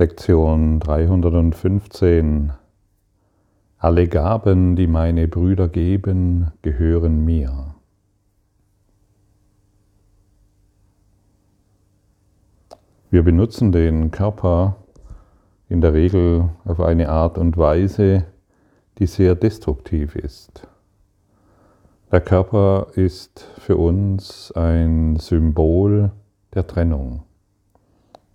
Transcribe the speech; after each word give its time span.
Lektion 0.00 0.78
315 0.78 2.52
Alle 3.78 4.06
Gaben, 4.06 4.76
die 4.76 4.86
meine 4.86 5.26
Brüder 5.26 5.66
geben, 5.66 6.52
gehören 6.62 7.24
mir. 7.24 7.74
Wir 13.10 13.24
benutzen 13.24 13.72
den 13.72 14.12
Körper 14.12 14.76
in 15.68 15.80
der 15.80 15.94
Regel 15.94 16.48
auf 16.64 16.78
eine 16.78 17.08
Art 17.08 17.36
und 17.36 17.56
Weise, 17.56 18.24
die 18.98 19.06
sehr 19.06 19.34
destruktiv 19.34 20.14
ist. 20.14 20.68
Der 22.12 22.20
Körper 22.20 22.86
ist 22.94 23.40
für 23.58 23.76
uns 23.76 24.52
ein 24.52 25.16
Symbol 25.16 26.12
der 26.54 26.68
Trennung. 26.68 27.24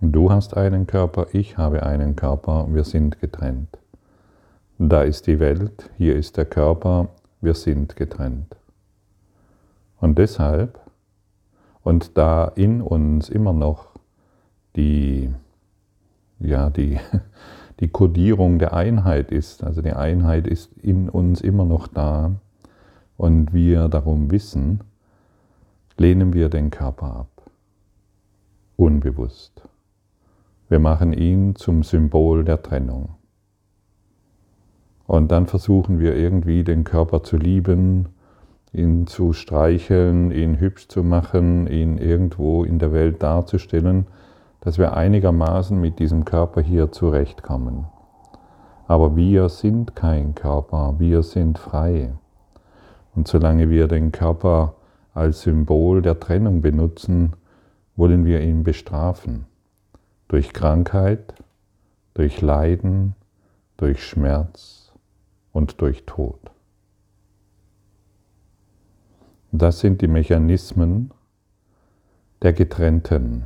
Du 0.06 0.30
hast 0.30 0.58
einen 0.58 0.86
Körper, 0.86 1.28
ich 1.32 1.58
habe 1.58 1.84
einen 1.84 2.18
Körper, 2.18 2.68
wir 2.70 2.84
sind 2.84 3.22
getrennt. 3.22 3.78
Da 4.78 5.04
ist 5.04 5.28
die 5.28 5.40
Welt, 5.40 5.90
hier 5.98 6.18
ist 6.18 6.36
der 6.36 6.44
Körper, 6.44 7.08
wir 7.40 7.54
sind 7.54 7.96
getrennt. 7.96 8.58
Und 10.02 10.18
deshalb, 10.18 10.78
und 11.84 12.18
da 12.18 12.52
in 12.54 12.82
uns 12.82 13.30
immer 13.30 13.54
noch 13.54 13.92
die, 14.76 15.34
ja, 16.40 16.70
die, 16.70 17.00
die 17.80 17.88
Kodierung 17.88 18.60
der 18.60 18.74
Einheit 18.74 19.32
ist, 19.32 19.64
also 19.64 19.82
die 19.82 19.94
Einheit 19.94 20.48
ist 20.48 20.74
in 20.80 21.08
uns 21.08 21.40
immer 21.40 21.64
noch 21.64 21.88
da 21.88 22.34
und 23.16 23.54
wir 23.54 23.88
darum 23.88 24.32
wissen, 24.32 24.82
lehnen 25.96 26.34
wir 26.34 26.50
den 26.50 26.72
Körper 26.72 27.16
ab. 27.16 27.50
Unbewusst. 28.76 29.53
Wir 30.74 30.80
machen 30.80 31.14
ihn 31.14 31.54
zum 31.54 31.84
Symbol 31.84 32.44
der 32.44 32.64
Trennung. 32.64 33.10
Und 35.06 35.32
dann 35.32 35.46
versuchen 35.46 36.00
wir 36.00 36.16
irgendwie 36.16 36.64
den 36.64 36.84
Körper 36.84 37.22
zu 37.22 37.38
lieben, 37.38 38.10
ihn 38.72 39.06
zu 39.06 39.34
streicheln, 39.34 40.32
ihn 40.32 40.60
hübsch 40.60 40.88
zu 40.88 41.04
machen, 41.04 41.68
ihn 41.68 42.00
irgendwo 42.00 42.64
in 42.64 42.80
der 42.80 42.92
Welt 42.92 43.22
darzustellen, 43.22 44.08
dass 44.62 44.80
wir 44.80 44.98
einigermaßen 44.98 45.80
mit 45.80 46.00
diesem 46.00 46.26
Körper 46.26 46.62
hier 46.62 46.92
zurechtkommen. 46.92 47.86
Aber 48.88 49.16
wir 49.16 49.50
sind 49.50 49.96
kein 49.96 50.34
Körper, 50.34 50.96
wir 50.98 51.22
sind 51.22 51.60
frei. 51.60 52.14
Und 53.14 53.28
solange 53.28 53.70
wir 53.70 53.88
den 53.88 54.12
Körper 54.12 54.74
als 55.14 55.44
Symbol 55.44 56.02
der 56.02 56.20
Trennung 56.20 56.64
benutzen, 56.64 57.34
wollen 57.96 58.26
wir 58.26 58.42
ihn 58.42 58.64
bestrafen 58.64 59.46
durch 60.28 60.54
Krankheit, 60.54 61.36
durch 62.14 62.42
Leiden, 62.42 63.16
durch 63.78 64.04
Schmerz 64.04 64.92
und 65.52 65.82
durch 65.82 66.06
Tod. 66.06 66.40
Das 69.52 69.80
sind 69.80 70.02
die 70.02 70.08
Mechanismen 70.08 71.12
der 72.42 72.54
Getrennten. 72.54 73.46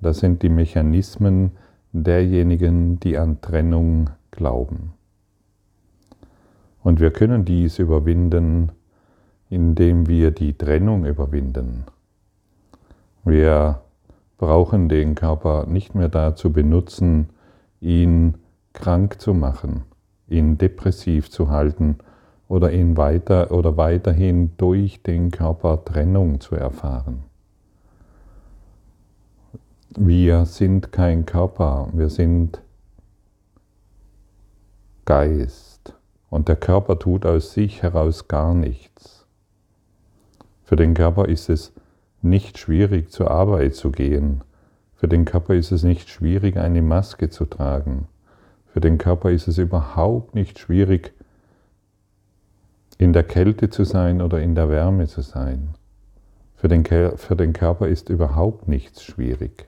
Das 0.00 0.18
sind 0.18 0.42
die 0.42 0.48
Mechanismen 0.48 1.52
derjenigen, 1.92 3.00
die 3.00 3.16
an 3.16 3.40
Trennung 3.40 4.10
glauben. 4.30 4.92
Und 6.82 7.00
wir 7.00 7.10
können 7.10 7.44
dies 7.44 7.78
überwinden, 7.78 8.72
indem 9.50 10.06
wir 10.06 10.30
die 10.30 10.56
Trennung 10.56 11.06
überwinden. 11.06 11.84
Wir 13.24 13.80
brauchen 14.38 14.88
den 14.88 15.16
Körper 15.16 15.66
nicht 15.66 15.94
mehr 15.94 16.08
dazu 16.08 16.52
benutzen, 16.52 17.30
ihn 17.80 18.38
krank 18.72 19.20
zu 19.20 19.34
machen, 19.34 19.82
ihn 20.28 20.56
depressiv 20.56 21.30
zu 21.30 21.50
halten 21.50 21.98
oder 22.48 22.72
ihn 22.72 22.96
weiter 22.96 23.50
oder 23.50 23.76
weiterhin 23.76 24.52
durch 24.56 25.02
den 25.02 25.30
Körper 25.30 25.84
Trennung 25.84 26.40
zu 26.40 26.54
erfahren. 26.54 27.24
Wir 29.96 30.46
sind 30.46 30.92
kein 30.92 31.26
Körper, 31.26 31.88
wir 31.92 32.08
sind 32.08 32.62
Geist 35.04 35.94
und 36.30 36.48
der 36.48 36.56
Körper 36.56 36.98
tut 36.98 37.26
aus 37.26 37.52
sich 37.52 37.82
heraus 37.82 38.28
gar 38.28 38.54
nichts. 38.54 39.26
Für 40.62 40.76
den 40.76 40.94
Körper 40.94 41.26
ist 41.26 41.48
es 41.48 41.72
nicht 42.22 42.58
schwierig, 42.58 43.10
zur 43.10 43.30
Arbeit 43.30 43.74
zu 43.74 43.90
gehen. 43.90 44.42
Für 44.94 45.08
den 45.08 45.24
Körper 45.24 45.54
ist 45.54 45.70
es 45.70 45.82
nicht 45.82 46.08
schwierig, 46.08 46.56
eine 46.56 46.82
Maske 46.82 47.30
zu 47.30 47.44
tragen. 47.44 48.08
Für 48.66 48.80
den 48.80 48.98
Körper 48.98 49.30
ist 49.30 49.48
es 49.48 49.58
überhaupt 49.58 50.34
nicht 50.34 50.58
schwierig, 50.58 51.12
in 52.98 53.12
der 53.12 53.22
Kälte 53.22 53.70
zu 53.70 53.84
sein 53.84 54.20
oder 54.20 54.40
in 54.40 54.54
der 54.54 54.68
Wärme 54.68 55.06
zu 55.06 55.22
sein. 55.22 55.74
Für 56.56 56.66
den, 56.66 56.84
für 56.84 57.36
den 57.36 57.52
Körper 57.52 57.86
ist 57.86 58.08
überhaupt 58.08 58.66
nichts 58.66 59.04
schwierig. 59.04 59.66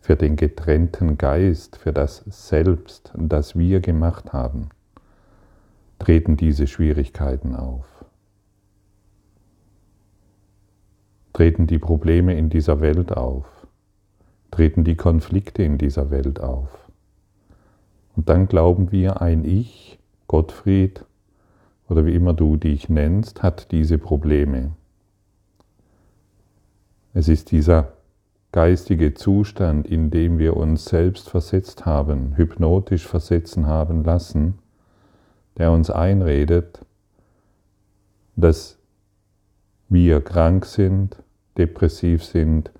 Für 0.00 0.16
den 0.16 0.36
getrennten 0.36 1.16
Geist, 1.16 1.76
für 1.76 1.92
das 1.92 2.24
Selbst, 2.26 3.12
das 3.16 3.56
wir 3.56 3.80
gemacht 3.80 4.34
haben, 4.34 4.68
treten 5.98 6.36
diese 6.36 6.66
Schwierigkeiten 6.66 7.56
auf. 7.56 7.91
Treten 11.32 11.66
die 11.66 11.78
Probleme 11.78 12.36
in 12.36 12.50
dieser 12.50 12.80
Welt 12.80 13.12
auf, 13.16 13.46
treten 14.50 14.84
die 14.84 14.96
Konflikte 14.96 15.62
in 15.62 15.78
dieser 15.78 16.10
Welt 16.10 16.40
auf. 16.40 16.68
Und 18.14 18.28
dann 18.28 18.48
glauben 18.48 18.92
wir, 18.92 19.22
ein 19.22 19.44
Ich, 19.44 19.98
Gottfried 20.26 21.04
oder 21.88 22.04
wie 22.06 22.14
immer 22.14 22.34
du 22.34 22.56
dich 22.56 22.88
nennst, 22.88 23.42
hat 23.42 23.70
diese 23.70 23.98
Probleme. 23.98 24.72
Es 27.14 27.28
ist 27.28 27.50
dieser 27.50 27.92
geistige 28.52 29.14
Zustand, 29.14 29.86
in 29.86 30.10
dem 30.10 30.38
wir 30.38 30.56
uns 30.56 30.84
selbst 30.84 31.28
versetzt 31.28 31.86
haben, 31.86 32.36
hypnotisch 32.36 33.06
versetzen 33.06 33.66
haben 33.66 34.04
lassen, 34.04 34.58
der 35.56 35.72
uns 35.72 35.90
einredet, 35.90 36.80
dass 38.36 38.78
wir 39.92 40.22
krank 40.22 40.64
sind, 40.64 41.22
depressiv 41.58 42.24
sind, 42.24 42.70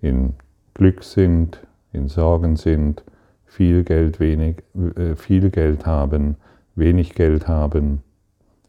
in 0.00 0.34
Glück 0.74 1.04
sind, 1.04 1.60
in 1.92 2.08
Sorgen 2.08 2.56
sind, 2.56 3.04
viel 3.44 3.84
Geld, 3.84 4.18
wenig, 4.18 4.62
äh, 4.96 5.14
viel 5.14 5.50
Geld 5.50 5.86
haben, 5.86 6.36
wenig 6.74 7.14
Geld 7.14 7.46
haben, 7.46 8.02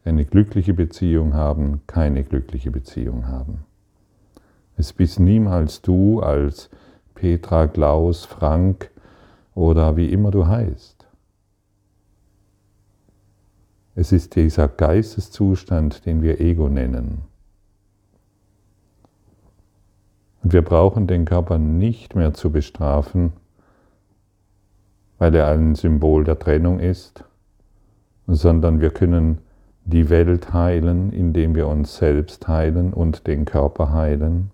eine 0.05 0.23
glückliche 0.23 0.73
Beziehung 0.73 1.33
haben, 1.33 1.81
keine 1.87 2.23
glückliche 2.23 2.71
Beziehung 2.71 3.27
haben. 3.27 3.65
Es 4.77 4.93
bist 4.93 5.19
niemals 5.19 5.81
du 5.81 6.21
als 6.21 6.69
Petra, 7.15 7.67
Klaus, 7.67 8.25
Frank 8.25 8.91
oder 9.55 9.97
wie 9.97 10.13
immer 10.13 10.29
du 10.29 10.45
heißt. 10.45 11.07
Es 13.95 14.11
ist 14.11 14.35
dieser 14.35 14.67
Geisteszustand, 14.67 16.05
den 16.05 16.21
wir 16.21 16.39
Ego 16.39 16.69
nennen. 16.69 17.23
Und 20.47 20.53
wir 20.53 20.61
brauchen 20.61 21.07
den 21.07 21.25
Körper 21.25 21.57
nicht 21.57 22.15
mehr 22.15 22.33
zu 22.33 22.53
bestrafen, 22.53 23.33
weil 25.17 25.35
er 25.35 25.49
ein 25.49 25.75
Symbol 25.75 26.23
der 26.23 26.39
Trennung 26.39 26.79
ist, 26.79 27.25
sondern 28.27 28.79
wir 28.79 28.91
können 28.91 29.39
die 29.83 30.09
Welt 30.09 30.53
heilen, 30.53 31.11
indem 31.11 31.53
wir 31.53 31.67
uns 31.67 31.97
selbst 31.97 32.47
heilen 32.47 32.93
und 32.93 33.27
den 33.27 33.43
Körper 33.43 33.91
heilen, 33.91 34.51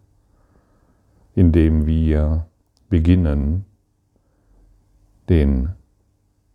indem 1.35 1.85
wir 1.85 2.47
beginnen, 2.89 3.63
den, 5.29 5.73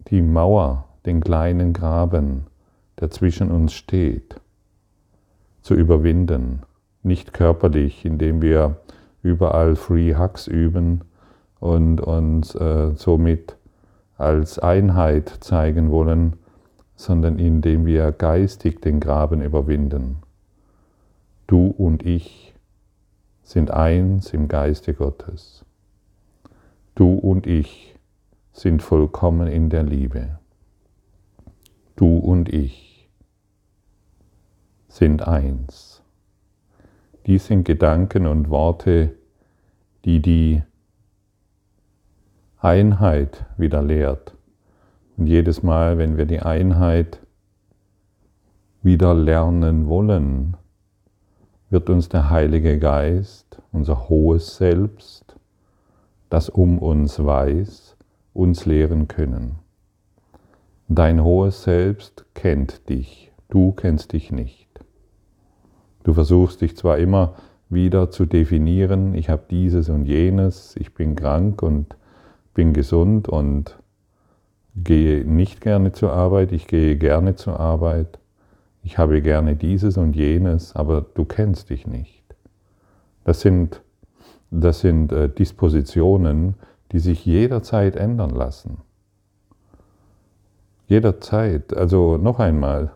die 0.09 0.21
Mauer, 0.21 0.89
den 1.07 1.21
kleinen 1.21 1.75
Graben, 1.75 2.49
der 2.99 3.13
zwischen 3.13 3.53
uns 3.53 3.73
steht, 3.73 4.41
zu 5.63 5.75
überwinden, 5.75 6.63
nicht 7.05 7.33
körperlich, 7.33 8.05
indem 8.05 8.43
wir 8.43 8.79
überall 9.23 9.77
Free 9.77 10.15
Hugs 10.17 10.47
üben 10.47 11.03
und 11.61 12.01
uns 12.01 12.55
äh, 12.55 12.93
somit 12.95 13.57
als 14.17 14.59
Einheit 14.59 15.29
zeigen 15.41 15.91
wollen, 15.91 16.35
sondern 16.97 17.39
indem 17.39 17.87
wir 17.87 18.13
geistig 18.13 18.81
den 18.81 19.01
Graben 19.01 19.43
überwinden. 19.43 20.17
Du 21.47 21.69
und 21.69 22.05
ich 22.05 22.55
sind 23.43 23.71
eins 23.71 24.35
im 24.35 24.49
Geiste 24.49 24.95
Gottes. 24.95 25.65
Du 26.95 27.15
und 27.15 27.47
ich 27.47 27.97
sind 28.53 28.83
vollkommen 28.83 29.47
in 29.47 29.71
der 29.71 29.85
Liebe. 29.85 30.39
Du 31.95 32.19
und 32.19 32.49
ich 32.49 33.09
sind 34.89 35.27
eins. 35.27 35.98
Dies 37.29 37.45
sind 37.45 37.65
Gedanken 37.65 38.27
und 38.27 38.49
Worte, 38.49 39.11
die 40.07 40.23
die 40.23 40.63
Einheit 42.57 43.45
wieder 43.59 43.83
lehrt. 43.83 44.35
Und 45.19 45.27
jedes 45.27 45.63
Mal, 45.63 45.99
wenn 45.99 46.17
wir 46.17 46.25
die 46.25 46.41
Einheit 46.41 47.21
wieder 48.83 49.13
lernen 49.13 49.89
wollen, 49.89 50.57
wird 51.69 51.91
uns 51.91 52.09
der 52.09 52.31
Heilige 52.31 52.79
Geist, 52.79 53.61
unser 53.73 54.09
hohes 54.09 54.57
Selbst, 54.57 55.37
das 56.31 56.49
um 56.49 56.79
uns 56.79 57.23
weiß, 57.23 57.95
uns 58.33 58.65
lehren 58.65 59.07
können. 59.07 59.57
Dein 60.89 61.23
hohes 61.23 61.65
Selbst 61.65 62.25
kennt 62.33 62.89
dich, 62.89 63.31
du 63.51 63.73
kennst 63.73 64.15
dich 64.15 64.33
nicht. 64.33 64.68
Du 66.05 66.15
versuchst 66.15 66.61
dich 66.61 66.77
zwar 66.77 66.99
immer 66.99 67.35
wieder 67.69 68.11
zu 68.11 68.25
definieren, 68.25 69.15
ich 69.15 69.29
habe 69.29 69.43
dieses 69.51 69.89
und 69.89 70.07
jenes, 70.07 70.75
ich 70.77 70.95
bin 70.95 71.17
krank 71.17 71.63
und 71.63 71.97
bin 72.55 72.73
gesund 72.73 73.29
und 73.29 73.79
gehe 74.75 75.25
nicht 75.25 75.61
gerne 75.61 75.93
zur 75.93 76.13
Arbeit, 76.13 76.53
ich 76.53 76.67
gehe 76.67 76.97
gerne 76.97 77.37
zur 77.37 77.61
Arbeit, 77.61 78.19
ich 78.83 78.97
habe 78.97 79.21
gerne 79.21 79.57
dieses 79.57 79.97
und 79.97 80.17
jenes, 80.17 80.75
aber 80.75 81.05
du 81.15 81.25
kennst 81.25 81.71
dich 81.71 81.87
nicht. 81.87 82.23
Das 83.25 83.41
sind, 83.41 83.83
das 84.51 84.81
sind 84.81 85.13
äh, 85.13 85.29
Dispositionen, 85.29 86.55
die 86.93 87.01
sich 87.01 87.27
jederzeit 87.27 87.97
ändern 87.97 88.31
lassen. 88.31 88.79
Jederzeit, 90.87 91.77
also 91.77 92.17
noch 92.17 92.39
einmal, 92.39 92.93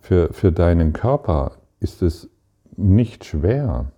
für, 0.00 0.32
für 0.34 0.52
deinen 0.52 0.92
Körper 0.92 1.52
ist 1.86 2.02
es 2.02 2.28
nicht 2.76 3.24
schwer, 3.24 3.92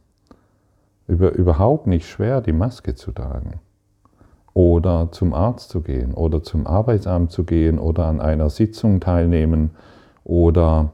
über, 1.07 1.33
überhaupt 1.33 1.87
nicht 1.87 2.07
schwer, 2.07 2.43
die 2.43 2.53
Maske 2.53 2.95
zu 2.95 3.13
tragen. 3.13 3.61
Oder 4.53 5.11
zum 5.11 5.33
Arzt 5.33 5.71
zu 5.71 5.81
gehen 5.81 6.13
oder 6.13 6.43
zum 6.43 6.67
Arbeitsamt 6.67 7.33
zu 7.33 7.45
gehen 7.45 7.79
oder 7.79 8.05
an 8.05 8.21
einer 8.21 8.51
Sitzung 8.51 9.01
teilnehmen 9.01 9.71
oder 10.23 10.93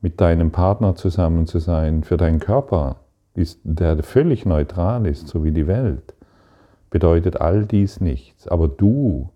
mit 0.00 0.20
deinem 0.20 0.52
Partner 0.52 0.94
zusammen 0.94 1.46
zu 1.46 1.58
sein. 1.58 2.04
Für 2.04 2.16
deinen 2.16 2.38
Körper, 2.38 3.00
ist, 3.34 3.58
der 3.64 4.00
völlig 4.04 4.46
neutral 4.46 5.04
ist, 5.04 5.26
so 5.26 5.42
wie 5.42 5.50
die 5.50 5.66
Welt, 5.66 6.14
bedeutet 6.90 7.40
all 7.40 7.66
dies 7.66 8.00
nichts. 8.00 8.46
Aber 8.46 8.68
du, 8.68 9.30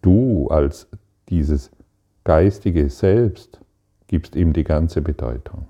du 0.00 0.48
als 0.48 0.88
dieses 1.28 1.70
geistige 2.24 2.88
Selbst, 2.88 3.60
gibst 4.12 4.36
ihm 4.36 4.52
die 4.52 4.62
ganze 4.62 5.00
Bedeutung. 5.00 5.68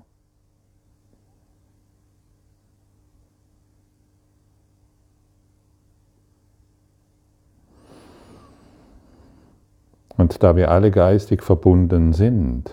Und 10.17 10.43
da 10.43 10.57
wir 10.57 10.71
alle 10.71 10.91
geistig 10.91 11.41
verbunden 11.41 12.11
sind, 12.11 12.69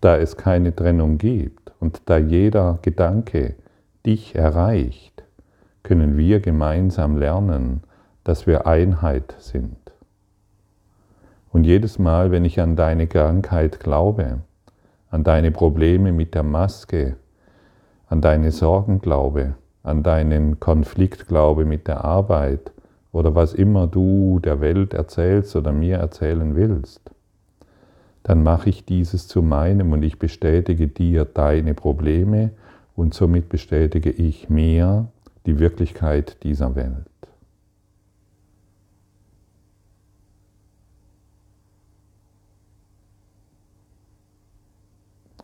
da 0.00 0.16
es 0.16 0.36
keine 0.36 0.72
Trennung 0.72 1.18
gibt 1.18 1.72
und 1.80 2.02
da 2.06 2.18
jeder 2.18 2.78
Gedanke 2.82 3.56
dich 4.06 4.36
erreicht, 4.36 5.24
können 5.82 6.16
wir 6.16 6.38
gemeinsam 6.38 7.16
lernen, 7.16 7.82
dass 8.22 8.46
wir 8.46 8.68
Einheit 8.68 9.34
sind. 9.40 9.90
Und 11.52 11.64
jedes 11.64 11.98
Mal, 11.98 12.30
wenn 12.30 12.44
ich 12.44 12.60
an 12.60 12.76
deine 12.76 13.06
Krankheit 13.06 13.80
glaube, 13.80 14.38
an 15.10 15.24
deine 15.24 15.50
Probleme 15.50 16.12
mit 16.12 16.34
der 16.34 16.44
Maske, 16.44 17.16
an 18.08 18.20
deine 18.20 18.52
Sorgen 18.52 19.00
glaube, 19.00 19.54
an 19.82 20.02
deinen 20.02 20.60
Konflikt 20.60 21.26
glaube 21.26 21.64
mit 21.64 21.88
der 21.88 22.04
Arbeit 22.04 22.72
oder 23.12 23.34
was 23.34 23.54
immer 23.54 23.86
du 23.88 24.38
der 24.38 24.60
Welt 24.60 24.94
erzählst 24.94 25.56
oder 25.56 25.72
mir 25.72 25.96
erzählen 25.96 26.54
willst, 26.54 27.10
dann 28.22 28.42
mache 28.42 28.68
ich 28.70 28.84
dieses 28.84 29.26
zu 29.26 29.42
meinem 29.42 29.92
und 29.92 30.02
ich 30.02 30.18
bestätige 30.18 30.86
dir 30.86 31.24
deine 31.24 31.74
Probleme 31.74 32.50
und 32.94 33.14
somit 33.14 33.48
bestätige 33.48 34.10
ich 34.10 34.48
mir 34.50 35.08
die 35.46 35.58
Wirklichkeit 35.58 36.44
dieser 36.44 36.76
Welt. 36.76 37.09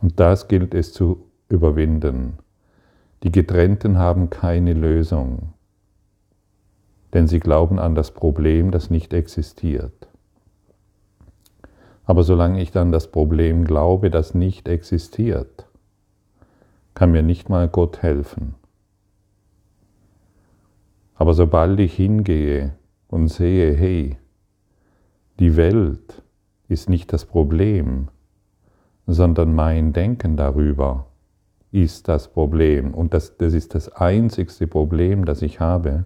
Und 0.01 0.19
das 0.19 0.47
gilt 0.47 0.73
es 0.73 0.93
zu 0.93 1.25
überwinden. 1.49 2.37
Die 3.23 3.31
Getrennten 3.31 3.97
haben 3.97 4.29
keine 4.29 4.73
Lösung, 4.73 5.53
denn 7.13 7.27
sie 7.27 7.39
glauben 7.39 7.79
an 7.79 7.95
das 7.95 8.11
Problem, 8.11 8.71
das 8.71 8.89
nicht 8.89 9.13
existiert. 9.13 10.07
Aber 12.05 12.23
solange 12.23 12.61
ich 12.61 12.71
dann 12.71 12.91
das 12.91 13.11
Problem 13.11 13.65
glaube, 13.65 14.09
das 14.09 14.33
nicht 14.33 14.67
existiert, 14.67 15.67
kann 16.93 17.11
mir 17.11 17.23
nicht 17.23 17.49
mal 17.49 17.67
Gott 17.67 18.01
helfen. 18.01 18.55
Aber 21.15 21.33
sobald 21.33 21.79
ich 21.79 21.95
hingehe 21.95 22.75
und 23.07 23.27
sehe, 23.27 23.73
hey, 23.73 24.17
die 25.39 25.57
Welt 25.57 26.21
ist 26.67 26.89
nicht 26.89 27.11
das 27.11 27.25
Problem, 27.25 28.09
sondern 29.07 29.55
mein 29.55 29.93
Denken 29.93 30.35
darüber 30.35 31.07
ist 31.71 32.09
das 32.09 32.27
Problem. 32.27 32.93
Und 32.93 33.13
das, 33.13 33.37
das 33.37 33.53
ist 33.53 33.73
das 33.73 33.89
einzigste 33.89 34.67
Problem, 34.67 35.25
das 35.25 35.41
ich 35.41 35.59
habe. 35.61 36.05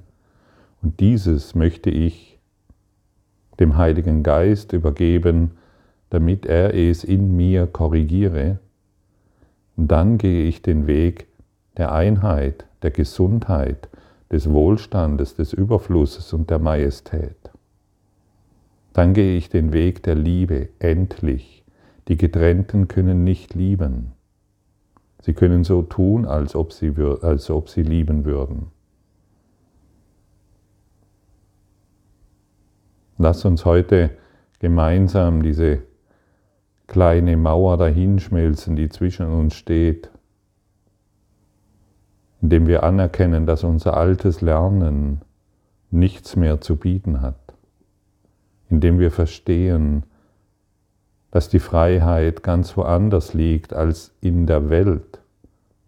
Und 0.81 0.99
dieses 0.99 1.55
möchte 1.55 1.89
ich 1.89 2.39
dem 3.59 3.77
Heiligen 3.77 4.23
Geist 4.23 4.73
übergeben, 4.73 5.51
damit 6.09 6.45
er 6.45 6.73
es 6.73 7.03
in 7.03 7.35
mir 7.35 7.67
korrigiere. 7.67 8.59
Und 9.75 9.91
dann 9.91 10.17
gehe 10.17 10.45
ich 10.45 10.61
den 10.61 10.87
Weg 10.87 11.27
der 11.77 11.91
Einheit, 11.91 12.65
der 12.83 12.91
Gesundheit, 12.91 13.89
des 14.31 14.49
Wohlstandes, 14.49 15.35
des 15.35 15.53
Überflusses 15.53 16.33
und 16.33 16.49
der 16.49 16.59
Majestät. 16.59 17.35
Dann 18.93 19.13
gehe 19.13 19.37
ich 19.37 19.49
den 19.49 19.73
Weg 19.73 20.03
der 20.03 20.15
Liebe 20.15 20.69
endlich 20.79 21.60
die 22.07 22.17
Getrennten 22.17 22.87
können 22.87 23.23
nicht 23.23 23.53
lieben. 23.53 24.13
Sie 25.21 25.33
können 25.33 25.63
so 25.63 25.83
tun, 25.83 26.25
als 26.25 26.55
ob 26.55 26.73
sie, 26.73 26.93
als 27.21 27.49
ob 27.49 27.69
sie 27.69 27.83
lieben 27.83 28.25
würden. 28.25 28.67
Lass 33.17 33.45
uns 33.45 33.65
heute 33.65 34.09
gemeinsam 34.59 35.43
diese 35.43 35.83
kleine 36.87 37.37
Mauer 37.37 37.77
dahinschmelzen, 37.77 38.75
die 38.75 38.89
zwischen 38.89 39.27
uns 39.27 39.53
steht, 39.53 40.09
indem 42.41 42.65
wir 42.65 42.83
anerkennen, 42.83 43.45
dass 43.45 43.63
unser 43.63 43.95
altes 43.95 44.41
Lernen 44.41 45.21
nichts 45.91 46.35
mehr 46.35 46.61
zu 46.61 46.77
bieten 46.77 47.21
hat, 47.21 47.53
indem 48.69 48.97
wir 48.97 49.11
verstehen, 49.11 50.03
dass 51.31 51.47
die 51.47 51.59
Freiheit 51.59 52.43
ganz 52.43 52.75
woanders 52.75 53.33
liegt 53.33 53.73
als 53.73 54.13
in 54.19 54.45
der 54.45 54.69
Welt. 54.69 55.21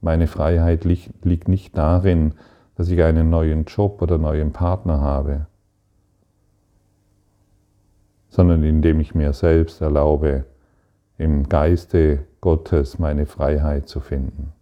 Meine 0.02 0.28
Freiheit 0.28 0.86
liegt 0.86 1.48
nicht 1.48 1.78
darin, 1.78 2.34
dass 2.76 2.90
ich 2.90 3.04
einen 3.04 3.30
neuen 3.30 3.66
Job 3.66 4.02
oder 4.02 4.18
neuen 4.18 4.52
Partner 4.54 5.02
habe, 5.02 5.46
sondern 8.30 8.64
indem 8.64 9.00
ich 9.02 9.14
mir 9.14 9.34
selbst 9.34 9.82
erlaube, 9.82 10.46
im 11.18 11.48
Geiste 11.48 12.26
Gottes 12.42 12.98
meine 12.98 13.26
Freiheit 13.26 13.88
zu 13.88 14.00
finden. 14.00 14.54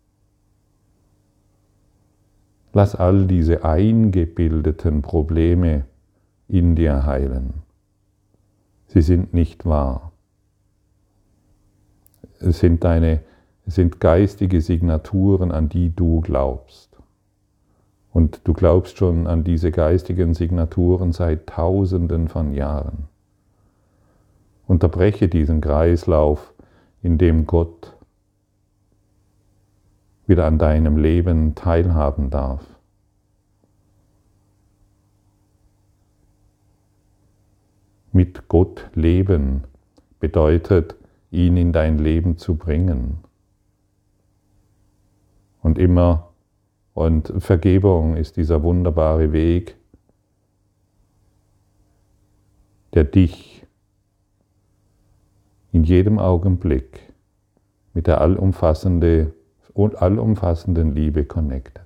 Lass 2.74 2.96
all 2.96 3.28
diese 3.28 3.64
eingebildeten 3.64 5.02
Probleme 5.02 5.86
in 6.48 6.76
dir 6.76 7.06
heilen. 7.06 7.54
Sie 8.88 9.02
sind 9.02 9.34
nicht 9.34 9.66
wahr 9.66 10.11
sind 12.42 12.84
deine 12.84 13.22
sind 13.66 14.00
geistige 14.00 14.62
Signaturen, 14.62 15.52
an 15.52 15.70
die 15.70 15.96
du 15.96 16.22
glaubst. 16.22 16.90
Und 18.12 18.42
du 18.44 18.54
glaubst 18.54 18.98
schon 18.98 19.28
an 19.28 19.44
diese 19.44 19.72
geistigen 19.72 20.34
Signaturen 20.34 21.14
seit 21.14 21.48
Tausenden 21.48 22.28
von 22.28 22.54
Jahren. 22.54 23.08
Unterbreche 24.68 25.30
diesen 25.30 25.62
Kreislauf, 25.62 26.54
in 27.02 27.18
dem 27.18 27.46
Gott 27.48 27.96
wieder 30.28 30.46
an 30.46 30.58
deinem 30.58 30.98
Leben 30.98 31.56
teilhaben 31.56 32.30
darf. 32.30 32.66
Mit 38.12 38.48
Gott 38.50 38.90
leben 38.94 39.64
bedeutet, 40.20 40.96
ihn 41.32 41.58
in 41.58 41.72
dein 41.72 41.98
Leben 41.98 42.38
zu 42.38 42.56
bringen. 42.56 43.20
Und 45.62 45.78
immer 45.78 46.32
Und 46.94 47.34
Vergebung 47.38 48.18
ist 48.18 48.38
dieser 48.38 48.64
wunderbare 48.64 49.32
Weg, 49.32 49.78
der 52.94 53.06
dich 53.06 53.66
in 55.72 55.86
jedem 55.86 56.20
Augenblick 56.20 57.14
mit 57.94 58.08
der 58.08 58.20
allumfassende, 58.20 59.34
allumfassenden 59.74 60.94
Liebe 60.94 61.24
connectet. 61.24 61.86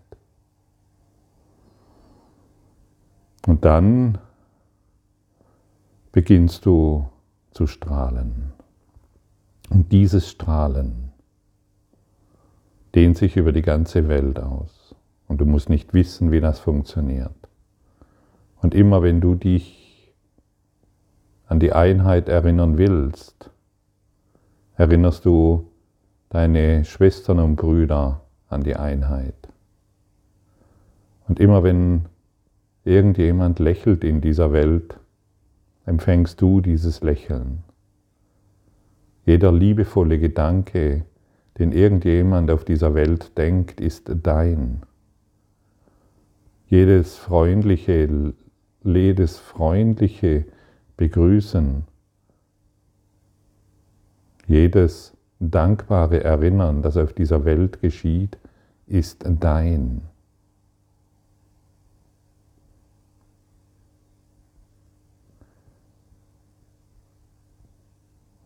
Und 3.45 3.63
dann 3.63 4.17
beginnst 6.11 6.65
du 6.65 7.07
zu 7.51 7.67
strahlen. 7.67 8.54
Und 9.69 9.91
dieses 9.91 10.29
Strahlen 10.29 11.11
dehnt 12.93 13.17
sich 13.17 13.35
über 13.35 13.51
die 13.51 13.61
ganze 13.61 14.07
Welt 14.07 14.39
aus. 14.39 14.95
Und 15.27 15.41
du 15.41 15.45
musst 15.45 15.69
nicht 15.69 15.93
wissen, 15.93 16.31
wie 16.31 16.39
das 16.39 16.59
funktioniert. 16.59 17.35
Und 18.61 18.73
immer 18.73 19.01
wenn 19.01 19.21
du 19.21 19.35
dich 19.35 20.13
an 21.47 21.59
die 21.59 21.73
Einheit 21.73 22.29
erinnern 22.29 22.77
willst, 22.77 23.51
erinnerst 24.77 25.25
du 25.25 25.71
deine 26.29 26.85
Schwestern 26.85 27.39
und 27.39 27.55
Brüder 27.55 28.21
an 28.49 28.63
die 28.63 28.75
Einheit. 28.75 29.35
Und 31.27 31.39
immer 31.39 31.63
wenn 31.63 32.05
irgendjemand 32.83 33.59
lächelt 33.59 34.03
in 34.03 34.21
dieser 34.21 34.51
Welt, 34.53 34.99
empfängst 35.85 36.39
du 36.41 36.61
dieses 36.61 37.01
Lächeln. 37.01 37.63
Jeder 39.25 39.51
liebevolle 39.51 40.19
Gedanke, 40.19 41.05
den 41.57 41.71
irgendjemand 41.71 42.51
auf 42.51 42.63
dieser 42.63 42.93
Welt 42.93 43.37
denkt, 43.37 43.81
ist 43.81 44.11
dein. 44.23 44.83
Jedes 46.67 47.17
freundliche, 47.17 48.33
jedes 48.83 49.37
freundliche 49.37 50.45
Begrüßen, 50.97 51.83
jedes 54.47 55.17
dankbare 55.39 56.23
Erinnern, 56.23 56.81
das 56.81 56.97
auf 56.97 57.13
dieser 57.13 57.45
Welt 57.45 57.81
geschieht, 57.81 58.37
ist 58.85 59.25
dein. 59.39 60.03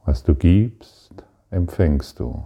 Was 0.09 0.23
du 0.23 0.33
gibst, 0.33 1.13
empfängst 1.51 2.19
du. 2.19 2.43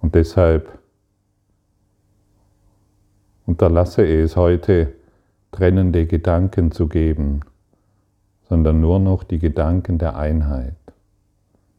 Und 0.00 0.14
deshalb 0.14 0.78
unterlasse 3.44 4.06
es 4.06 4.36
heute, 4.36 4.92
trennende 5.50 6.06
Gedanken 6.06 6.70
zu 6.70 6.86
geben, 6.86 7.40
sondern 8.48 8.80
nur 8.80 9.00
noch 9.00 9.24
die 9.24 9.40
Gedanken 9.40 9.98
der 9.98 10.16
Einheit. 10.16 10.76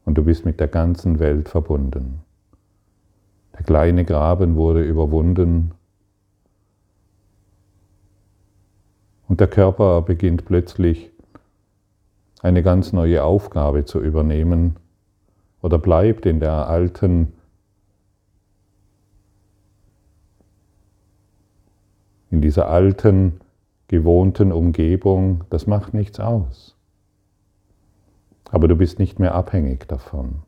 Und 0.04 0.18
du 0.18 0.24
bist 0.24 0.44
mit 0.44 0.60
der 0.60 0.68
ganzen 0.68 1.20
Welt 1.20 1.48
verbunden. 1.48 2.20
Der 3.54 3.62
kleine 3.62 4.04
Graben 4.04 4.56
wurde 4.56 4.82
überwunden 4.82 5.72
Und 9.28 9.40
der 9.40 9.48
Körper 9.48 10.02
beginnt 10.02 10.44
plötzlich 10.44 11.10
eine 12.42 12.62
ganz 12.62 12.92
neue 12.92 13.24
Aufgabe 13.24 13.84
zu 13.84 14.00
übernehmen 14.00 14.76
oder 15.62 15.78
bleibt 15.78 16.26
in 16.26 16.40
der 16.40 16.68
alten 16.68 17.32
in 22.30 22.42
dieser 22.42 22.68
alten, 22.68 23.40
gewohnten 23.86 24.50
Umgebung, 24.50 25.44
das 25.50 25.66
macht 25.68 25.94
nichts 25.94 26.18
aus. 26.18 26.76
Aber 28.50 28.66
du 28.66 28.76
bist 28.76 28.98
nicht 28.98 29.20
mehr 29.20 29.34
abhängig 29.34 29.86
davon. 29.86 30.42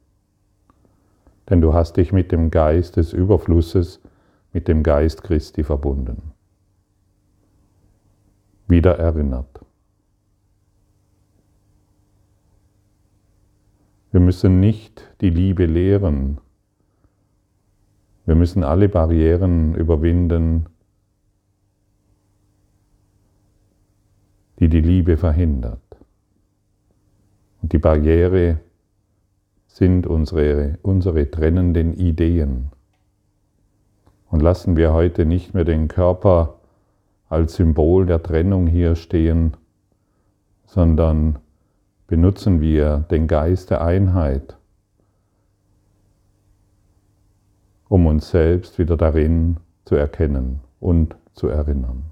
Denn 1.49 1.61
du 1.61 1.73
hast 1.73 1.97
dich 1.97 2.13
mit 2.13 2.33
dem 2.33 2.51
Geist 2.51 2.97
des 2.97 3.13
Überflusses, 3.13 4.01
mit 4.53 4.67
dem 4.67 4.83
Geist 4.83 5.23
Christi 5.23 5.63
verbunden 5.63 6.36
wieder 8.69 8.99
erinnert. 8.99 9.61
Wir 14.13 14.21
müssen 14.21 14.61
nicht 14.61 15.15
die 15.21 15.31
Liebe 15.31 15.67
lehren. 15.67 16.39
Wir 18.25 18.35
müssen 18.35 18.65
alle 18.65 18.89
Barrieren 18.89 19.75
überwinden, 19.75 20.67
die 24.59 24.69
die 24.69 24.81
Liebe 24.81 25.17
verhindert. 25.17 25.81
Und 27.61 27.73
die 27.73 27.79
Barriere 27.79 28.61
sind 29.67 30.07
unsere, 30.07 30.79
unsere 30.81 31.31
trennenden 31.31 31.93
Ideen. 31.93 32.71
Und 34.31 34.41
lassen 34.41 34.77
wir 34.77 34.95
heute 34.95 35.27
nicht 35.27 35.53
mehr 35.53 35.65
den 35.65 35.89
Körper 35.89 36.56
als 37.29 37.57
Symbol 37.57 38.07
der 38.07 38.23
Trennung 38.23 38.67
hier 38.67 38.95
stehen, 38.95 39.57
sondern 40.67 41.39
benutzen 42.07 42.61
wir 42.61 43.05
den 43.11 43.27
Geist 43.27 43.71
der 43.71 43.83
Einheit, 43.83 44.57
um 47.89 48.07
uns 48.07 48.31
selbst 48.31 48.79
wieder 48.79 48.97
darin 48.97 49.59
zu 49.85 49.97
erkennen 49.97 50.61
und 50.81 51.17
zu 51.35 51.49
erinnern. 51.49 52.05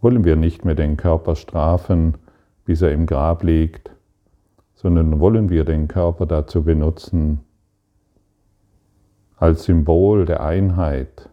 Wollen 0.00 0.24
wir 0.24 0.36
nicht 0.36 0.64
mehr 0.64 0.74
den 0.74 0.96
Körper 0.96 1.34
strafen, 1.34 2.16
bis 2.64 2.82
er 2.82 2.92
im 2.92 3.06
Grab 3.06 3.42
liegt, 3.42 3.90
sondern 4.74 5.18
wollen 5.18 5.48
wir 5.48 5.64
den 5.64 5.88
Körper 5.88 6.26
dazu 6.26 6.62
benutzen, 6.62 7.40
als 9.36 9.64
Symbol 9.64 10.24
der 10.24 10.42
Einheit, 10.42 11.28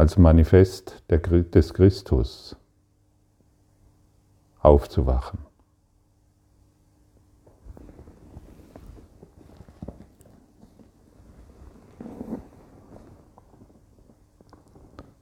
als 0.00 0.16
Manifest 0.16 1.04
des 1.10 1.74
Christus 1.74 2.56
aufzuwachen. 4.60 5.40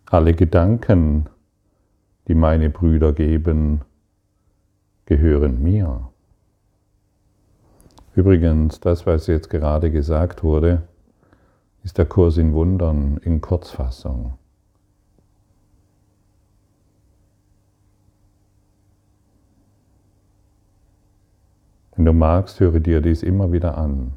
Alle 0.06 0.32
Gedanken, 0.32 1.28
die 2.28 2.34
meine 2.34 2.70
Brüder 2.70 3.12
geben, 3.12 3.82
gehören 5.06 5.60
mir. 5.60 6.08
Übrigens, 8.14 8.78
das, 8.78 9.06
was 9.06 9.26
jetzt 9.26 9.50
gerade 9.50 9.90
gesagt 9.90 10.44
wurde, 10.44 10.86
ist 11.82 11.98
der 11.98 12.06
Kurs 12.06 12.36
in 12.36 12.52
Wundern 12.52 13.16
in 13.18 13.40
Kurzfassung. 13.40 14.38
Du 22.08 22.14
magst, 22.14 22.58
höre 22.58 22.80
dir 22.80 23.02
dies 23.02 23.22
immer 23.22 23.52
wieder 23.52 23.76
an 23.76 24.14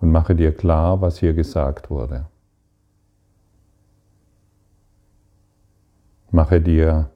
und 0.00 0.12
mache 0.12 0.34
dir 0.34 0.54
klar, 0.54 1.00
was 1.00 1.18
hier 1.18 1.32
gesagt 1.32 1.88
wurde. 1.88 2.26
Mache 6.30 6.60
dir, 6.60 7.08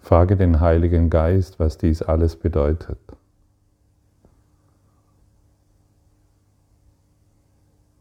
frage 0.00 0.36
den 0.36 0.58
Heiligen 0.58 1.08
Geist, 1.08 1.60
was 1.60 1.78
dies 1.78 2.02
alles 2.02 2.34
bedeutet. 2.34 2.98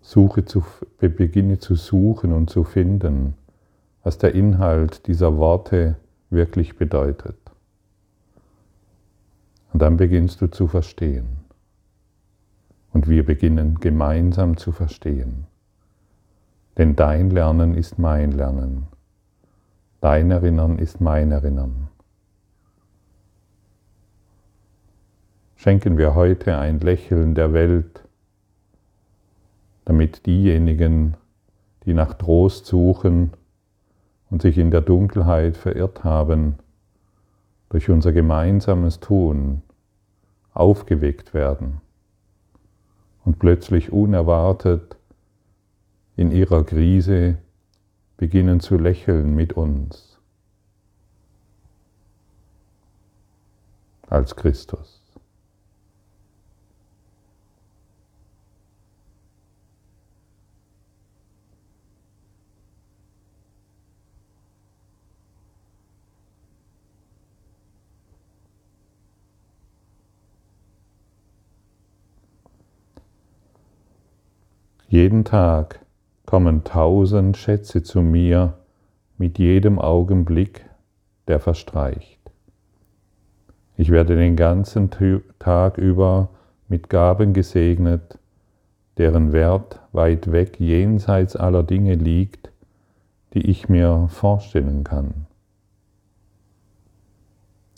Suche 0.01 0.45
zu, 0.45 0.63
beginne 0.97 1.59
zu 1.59 1.75
suchen 1.75 2.33
und 2.33 2.49
zu 2.49 2.63
finden, 2.63 3.35
was 4.01 4.17
der 4.17 4.33
Inhalt 4.33 5.05
dieser 5.05 5.37
Worte 5.37 5.97
wirklich 6.31 6.75
bedeutet. 6.75 7.44
Und 9.75 9.79
dann 9.79 9.97
beginnst 9.97 10.39
du 10.39 10.47
zu 10.47 10.69
verstehen. 10.69 11.27
Und 12.93 13.09
wir 13.09 13.25
beginnen 13.25 13.81
gemeinsam 13.81 14.55
zu 14.55 14.71
verstehen. 14.71 15.47
Denn 16.77 16.95
dein 16.95 17.29
Lernen 17.29 17.75
ist 17.75 17.99
mein 17.99 18.31
Lernen. 18.31 18.87
Dein 19.99 20.31
Erinnern 20.31 20.79
ist 20.79 21.01
mein 21.01 21.33
Erinnern. 21.33 21.89
Schenken 25.57 25.97
wir 25.97 26.15
heute 26.15 26.57
ein 26.57 26.79
Lächeln 26.79 27.35
der 27.35 27.51
Welt, 27.51 28.07
damit 29.83 30.25
diejenigen, 30.25 31.17
die 31.83 31.93
nach 31.93 32.13
Trost 32.13 32.65
suchen 32.65 33.31
und 34.29 34.41
sich 34.41 34.57
in 34.57 34.71
der 34.71 34.79
Dunkelheit 34.79 35.57
verirrt 35.57 36.05
haben, 36.05 36.59
durch 37.67 37.89
unser 37.89 38.13
gemeinsames 38.13 39.01
Tun 39.01 39.63
aufgeweckt 40.55 41.35
werden 41.35 41.81
und 43.23 43.37
plötzlich 43.37 43.91
unerwartet 43.91 44.97
in 46.15 46.31
ihrer 46.31 46.63
Krise 46.63 47.37
beginnen 48.17 48.61
zu 48.61 48.77
lächeln 48.77 49.35
mit 49.35 49.53
uns 49.53 50.17
als 54.07 54.35
Christus. 54.35 55.04
Jeden 74.95 75.25
Tag 75.25 75.81
kommen 76.25 76.63
tausend 76.63 77.35
Schätze 77.35 77.83
zu 77.83 78.01
mir 78.01 78.53
mit 79.17 79.39
jedem 79.39 79.77
Augenblick, 79.77 80.69
der 81.27 81.41
verstreicht. 81.41 82.21
Ich 83.75 83.89
werde 83.89 84.15
den 84.15 84.37
ganzen 84.37 84.89
Tag 85.37 85.77
über 85.77 86.29
mit 86.69 86.89
Gaben 86.89 87.33
gesegnet, 87.33 88.19
deren 88.97 89.33
Wert 89.33 89.81
weit 89.91 90.31
weg 90.31 90.61
jenseits 90.61 91.35
aller 91.35 91.63
Dinge 91.63 91.95
liegt, 91.95 92.49
die 93.33 93.45
ich 93.49 93.67
mir 93.67 94.07
vorstellen 94.07 94.85
kann. 94.85 95.25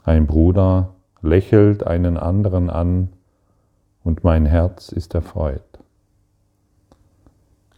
Ein 0.03 0.27
Bruder 0.27 0.93
lächelt 1.24 1.88
einen 1.88 2.15
anderen 2.15 2.69
an 2.69 3.09
und 4.03 4.24
mein 4.24 4.45
Herz 4.45 4.91
ist 4.91 5.15
erfreut. 5.15 5.63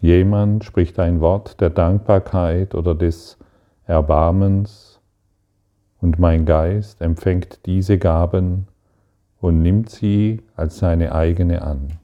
Jemand 0.01 0.63
spricht 0.63 0.98
ein 1.00 1.20
Wort 1.20 1.60
der 1.60 1.70
Dankbarkeit 1.70 2.74
oder 2.74 2.96
des 2.96 3.38
Erbarmens 3.86 5.00
und 6.00 6.20
mein 6.20 6.46
Geist 6.46 7.01
empfängt 7.01 7.65
diese 7.65 7.98
Gaben 7.98 8.68
und 9.41 9.62
nimmt 9.62 9.89
sie 9.89 10.41
als 10.56 10.77
seine 10.77 11.13
eigene 11.13 11.62
an. 11.62 12.00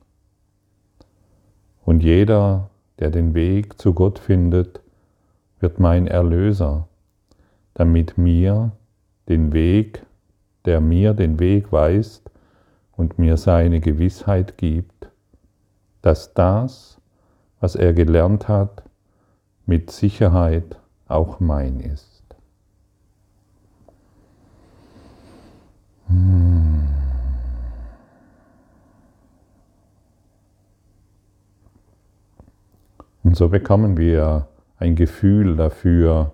Und 1.86 2.04
jeder, 2.04 2.70
der 3.00 3.12
den 3.12 3.34
Weg 3.34 3.80
zu 3.80 3.94
Gott 3.94 4.20
findet, 4.20 4.82
wird 5.60 5.80
mein 5.80 6.08
Erlöser, 6.08 6.88
damit 7.76 8.18
mir 8.18 8.72
den 9.30 9.54
Weg, 9.54 10.06
der 10.66 10.82
mir 10.82 11.14
den 11.14 11.40
Weg 11.40 11.72
weist 11.72 12.30
und 12.98 13.20
mir 13.20 13.38
seine 13.38 13.80
Gewissheit 13.80 14.58
gibt, 14.58 15.10
dass 16.02 16.34
das, 16.34 17.00
was 17.60 17.76
er 17.76 17.94
gelernt 17.94 18.48
hat, 18.48 18.84
mit 19.66 19.92
Sicherheit 19.92 20.80
auch 21.08 21.40
mein 21.40 21.80
ist. 21.80 22.24
Hm. 26.08 26.88
Und 33.24 33.36
so 33.36 33.50
bekommen 33.50 33.98
wir 33.98 34.48
ein 34.78 34.96
Gefühl 34.96 35.56
dafür, 35.56 36.32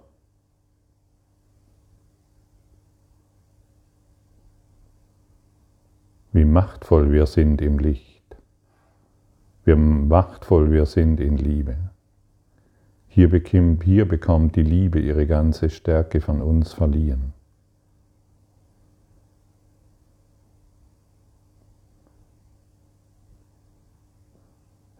wie 6.34 6.43
machtvoll 6.43 7.12
wir 7.12 7.28
sind 7.28 7.62
im 7.62 7.80
Licht 7.80 8.11
wie 9.63 9.76
machtvoll 9.76 10.71
wir 10.71 10.86
sind 10.86 11.19
in 11.19 11.38
Liebe. 11.38 11.78
Hier 13.08 13.30
bekommt, 13.30 13.84
hier 13.84 14.08
bekommt 14.08 14.56
die 14.56 14.63
Liebe 14.63 15.00
ihre 15.00 15.28
ganze 15.28 15.69
Stärke 15.69 16.21
von 16.21 16.41
uns 16.41 16.74
verliehen. 16.74 17.34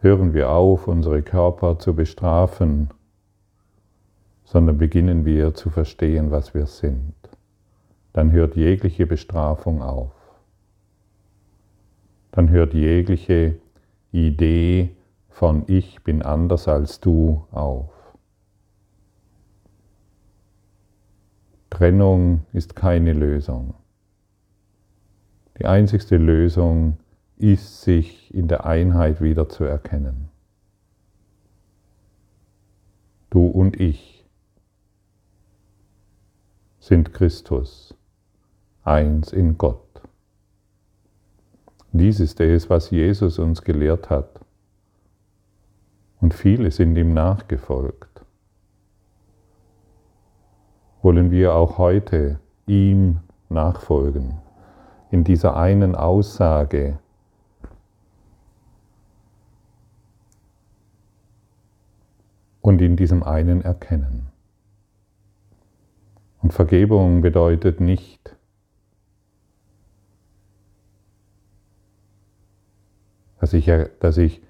Hören 0.00 0.34
wir 0.34 0.50
auf, 0.50 0.88
unsere 0.88 1.22
Körper 1.22 1.78
zu 1.78 1.94
bestrafen, 1.94 2.90
sondern 4.44 4.76
beginnen 4.76 5.24
wir 5.24 5.54
zu 5.54 5.70
verstehen, 5.70 6.30
was 6.30 6.54
wir 6.54 6.66
sind. 6.66 7.14
Dann 8.12 8.32
hört 8.32 8.56
jegliche 8.56 9.06
Bestrafung 9.06 9.80
auf. 9.80 10.12
Dann 12.32 12.50
hört 12.50 12.74
jegliche 12.74 13.54
Idee 14.12 14.94
von 15.30 15.64
ich 15.66 16.04
bin 16.04 16.22
anders 16.22 16.68
als 16.68 17.00
du 17.00 17.46
auf. 17.50 17.90
Trennung 21.70 22.46
ist 22.52 22.76
keine 22.76 23.14
Lösung. 23.14 23.74
Die 25.58 25.64
einzigste 25.64 26.18
Lösung 26.18 26.98
ist, 27.36 27.82
sich 27.82 28.32
in 28.34 28.46
der 28.46 28.66
Einheit 28.66 29.20
wieder 29.20 29.48
zu 29.48 29.64
erkennen. 29.64 30.28
Du 33.30 33.46
und 33.46 33.80
ich 33.80 34.28
sind 36.78 37.14
Christus, 37.14 37.94
eins 38.82 39.32
in 39.32 39.56
Gott. 39.56 39.91
Dies 41.92 42.20
ist 42.20 42.40
es, 42.40 42.70
was 42.70 42.90
Jesus 42.90 43.38
uns 43.38 43.62
gelehrt 43.62 44.10
hat. 44.10 44.40
Und 46.20 46.34
viele 46.34 46.70
sind 46.70 46.96
ihm 46.96 47.14
nachgefolgt. 47.14 48.24
Wollen 51.02 51.30
wir 51.30 51.54
auch 51.54 51.78
heute 51.78 52.38
ihm 52.66 53.18
nachfolgen, 53.48 54.38
in 55.10 55.24
dieser 55.24 55.56
einen 55.56 55.94
Aussage, 55.94 56.98
und 62.62 62.80
in 62.80 62.96
diesem 62.96 63.22
einen 63.22 63.60
Erkennen. 63.60 64.28
Und 66.40 66.54
Vergebung 66.54 67.20
bedeutet 67.20 67.80
nicht, 67.80 68.36
dass 73.42 73.54
ich, 73.54 73.68
dass 73.98 74.18
ich 74.18 74.40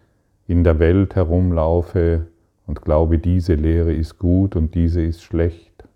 in 0.46 0.64
der 0.64 0.78
Welt 0.78 1.14
herumlaufe 1.16 2.26
und 2.66 2.82
glaube, 2.82 3.18
diese 3.18 3.54
Lehre 3.54 3.94
ist 3.94 4.18
gut 4.18 4.54
und 4.54 4.74
diese 4.74 5.00
ist 5.00 5.22
schlecht. 5.22 5.88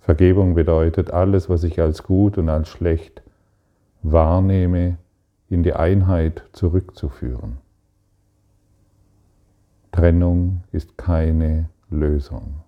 Vergebung 0.00 0.54
bedeutet 0.54 1.10
alles, 1.10 1.50
was 1.50 1.62
ich 1.62 1.78
als 1.78 2.04
gut 2.04 2.38
und 2.38 2.48
als 2.48 2.70
schlecht 2.70 3.20
wahrnehme, 4.02 4.96
in 5.50 5.62
die 5.62 5.74
Einheit 5.74 6.42
zurückzuführen. 6.52 7.58
Trennung 9.92 10.62
ist 10.72 10.96
keine 10.96 11.68
Lösung. 11.90 12.62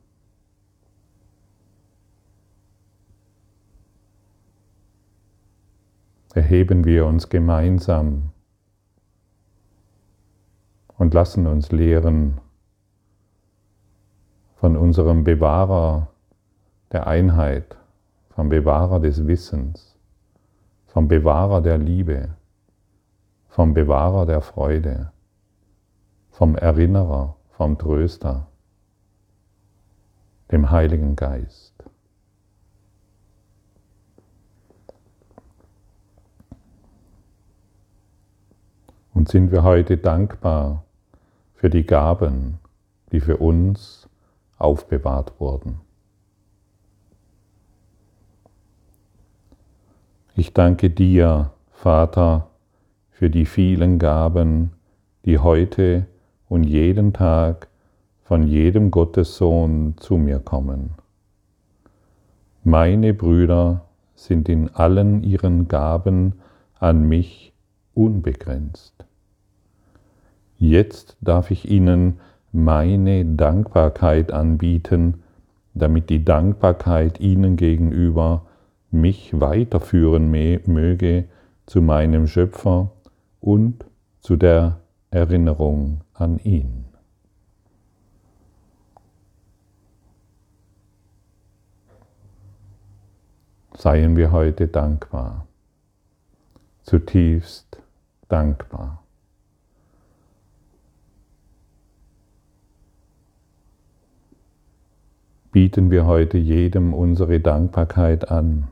Erheben 6.34 6.84
wir 6.84 7.06
uns 7.06 7.28
gemeinsam 7.28 8.30
und 10.96 11.14
lassen 11.14 11.46
uns 11.46 11.72
lehren 11.72 12.40
von 14.54 14.76
unserem 14.76 15.24
Bewahrer 15.24 16.08
der 16.92 17.06
Einheit, 17.06 17.76
vom 18.30 18.48
Bewahrer 18.48 19.00
des 19.00 19.26
Wissens, 19.26 19.98
vom 20.86 21.08
Bewahrer 21.08 21.60
der 21.60 21.78
Liebe, 21.78 22.36
vom 23.48 23.74
Bewahrer 23.74 24.24
der 24.24 24.40
Freude, 24.40 25.12
vom 26.30 26.56
Erinnerer, 26.56 27.36
vom 27.50 27.76
Tröster, 27.76 28.46
dem 30.50 30.70
Heiligen 30.70 31.16
Geist. 31.16 31.72
Und 39.14 39.28
sind 39.28 39.52
wir 39.52 39.62
heute 39.62 39.98
dankbar 39.98 40.84
für 41.54 41.70
die 41.70 41.84
Gaben, 41.84 42.58
die 43.12 43.20
für 43.20 43.36
uns 43.36 44.08
aufbewahrt 44.58 45.38
wurden. 45.38 45.80
Ich 50.34 50.54
danke 50.54 50.88
dir, 50.88 51.50
Vater, 51.72 52.48
für 53.10 53.28
die 53.28 53.44
vielen 53.44 53.98
Gaben, 53.98 54.72
die 55.24 55.38
heute 55.38 56.06
und 56.48 56.64
jeden 56.64 57.12
Tag 57.12 57.68
von 58.24 58.46
jedem 58.46 58.90
Gottessohn 58.90 59.94
zu 59.98 60.16
mir 60.16 60.38
kommen. 60.38 60.94
Meine 62.64 63.12
Brüder 63.12 63.84
sind 64.14 64.48
in 64.48 64.68
allen 64.74 65.22
ihren 65.22 65.68
Gaben 65.68 66.40
an 66.78 67.06
mich 67.08 67.51
unbegrenzt. 67.94 69.04
Jetzt 70.58 71.16
darf 71.20 71.50
ich 71.50 71.70
ihnen 71.70 72.20
meine 72.52 73.24
Dankbarkeit 73.24 74.30
anbieten, 74.30 75.22
damit 75.74 76.10
die 76.10 76.24
Dankbarkeit 76.24 77.18
ihnen 77.20 77.56
gegenüber 77.56 78.46
mich 78.90 79.40
weiterführen 79.40 80.30
möge 80.30 81.24
zu 81.66 81.80
meinem 81.80 82.26
Schöpfer 82.26 82.92
und 83.40 83.84
zu 84.20 84.36
der 84.36 84.80
Erinnerung 85.10 86.02
an 86.14 86.38
ihn. 86.38 86.84
Seien 93.74 94.16
wir 94.16 94.30
heute 94.30 94.68
dankbar, 94.68 95.46
zutiefst 96.82 97.71
dankbar. 98.32 99.04
Bieten 105.52 105.90
wir 105.90 106.06
heute 106.06 106.38
jedem 106.38 106.94
unsere 106.94 107.40
Dankbarkeit 107.40 108.30
an. 108.30 108.68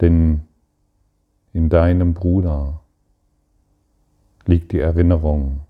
Denn 0.00 0.48
in 1.52 1.68
deinem 1.68 2.14
Bruder 2.14 2.80
liegt 4.46 4.72
die 4.72 4.80
Erinnerung 4.80 5.60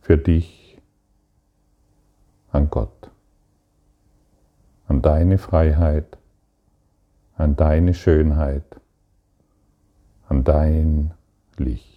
für 0.00 0.16
dich 0.16 0.80
an 2.52 2.70
Gott, 2.70 2.95
an 4.88 5.02
deine 5.02 5.38
Freiheit, 5.38 6.18
an 7.36 7.56
deine 7.56 7.92
Schönheit, 7.92 8.64
an 10.28 10.44
dein 10.44 11.10
Licht. 11.56 11.96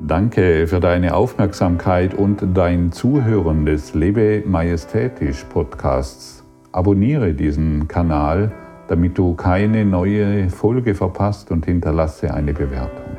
Danke 0.00 0.68
für 0.68 0.78
deine 0.78 1.14
Aufmerksamkeit 1.14 2.14
und 2.14 2.44
dein 2.54 2.92
Zuhören 2.92 3.66
des 3.66 3.94
Lebe 3.94 4.44
Majestätisch 4.46 5.42
Podcasts. 5.44 6.44
Abonniere 6.70 7.34
diesen 7.34 7.88
Kanal, 7.88 8.52
damit 8.86 9.18
du 9.18 9.34
keine 9.34 9.84
neue 9.84 10.48
Folge 10.50 10.94
verpasst 10.94 11.50
und 11.50 11.64
hinterlasse 11.64 12.32
eine 12.32 12.52
Bewertung. 12.52 13.16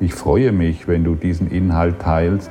Ich 0.00 0.14
freue 0.14 0.52
mich, 0.52 0.88
wenn 0.88 1.04
du 1.04 1.14
diesen 1.14 1.50
Inhalt 1.50 2.00
teilst, 2.00 2.50